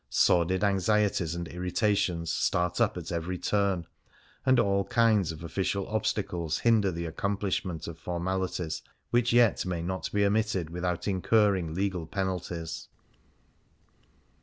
Sordid 0.09 0.63
anxieties 0.63 1.35
and 1.35 1.47
irritations 1.49 2.31
start 2.33 2.81
up 2.81 2.97
at 2.97 3.11
every 3.11 3.37
turn, 3.37 3.85
and 4.47 4.59
all 4.59 4.83
kinds 4.85 5.31
of 5.31 5.43
official 5.43 5.87
obstacles 5.89 6.57
hinder 6.57 6.91
the 6.91 7.05
accom 7.05 7.39
plishment 7.39 7.87
of 7.87 7.99
formalities 7.99 8.81
which 9.11 9.31
yet 9.31 9.63
may 9.63 9.83
not 9.83 10.11
be 10.11 10.25
omitted 10.25 10.71
without 10.71 11.07
incurring 11.07 11.75
legal 11.75 12.07
penalties. 12.07 12.87